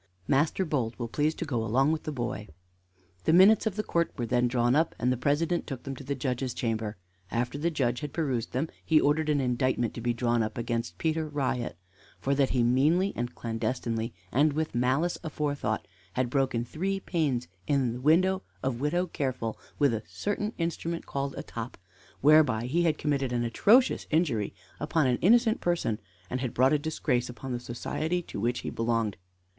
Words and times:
"Master 0.27 0.65
Bold 0.65 0.97
will 0.97 1.07
please 1.07 1.35
to 1.35 1.45
go 1.45 1.63
along 1.63 1.91
with 1.91 2.05
the 2.05 2.11
boy." 2.11 2.47
The 3.25 3.33
minutes 3.33 3.67
of 3.67 3.75
the 3.75 3.83
court 3.83 4.11
were 4.17 4.25
then 4.25 4.47
drawn 4.47 4.75
up, 4.75 4.95
and 4.97 5.11
the 5.11 5.15
President 5.15 5.67
took 5.67 5.83
them 5.83 5.95
to 5.95 6.03
the 6.03 6.15
Judge's 6.15 6.55
chamber. 6.55 6.97
After 7.29 7.59
the 7.59 7.69
Judge 7.69 7.99
had 7.99 8.11
perused 8.11 8.51
them, 8.51 8.67
he 8.83 8.99
ordered 8.99 9.29
an 9.29 9.39
indictment 9.39 9.93
to 9.93 10.01
be 10.01 10.11
drawn 10.11 10.41
up 10.41 10.57
against 10.57 10.97
Peter 10.97 11.29
Riot: 11.29 11.77
"For 12.19 12.33
that 12.33 12.49
he 12.49 12.63
meanly 12.63 13.13
and 13.15 13.35
clandestinely 13.35 14.11
and 14.31 14.53
with 14.53 14.73
malice 14.73 15.19
aforethought 15.23 15.85
had 16.13 16.31
broken 16.31 16.65
three 16.65 16.99
panes 16.99 17.47
in 17.67 17.93
the 17.93 18.01
window 18.01 18.41
of 18.63 18.81
Widow 18.81 19.05
Careful 19.05 19.59
with 19.77 19.93
a 19.93 20.01
certain 20.09 20.51
instrument 20.57 21.05
called 21.05 21.35
a 21.37 21.43
top, 21.43 21.77
whereby 22.21 22.63
he 22.65 22.81
had 22.85 22.97
committed 22.97 23.31
an 23.31 23.43
atrocious 23.43 24.07
injury 24.09 24.55
upon 24.79 25.05
an 25.05 25.17
innocent 25.21 25.61
person, 25.61 25.99
and 26.27 26.41
had 26.41 26.55
brought 26.55 26.73
a 26.73 26.79
disgrace 26.79 27.29
upon 27.29 27.51
the 27.53 27.59
society 27.59 28.23
to 28.23 28.39
which 28.39 28.61
he 28.61 28.71
belonged." 28.71 29.15